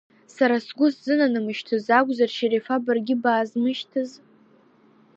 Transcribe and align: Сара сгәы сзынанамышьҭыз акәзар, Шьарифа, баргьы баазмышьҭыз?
Сара 0.35 0.55
сгәы 0.65 0.87
сзынанамышьҭыз 0.93 1.85
акәзар, 1.97 2.29
Шьарифа, 2.35 2.75
баргьы 2.85 3.15
баазмышьҭыз? 3.21 4.09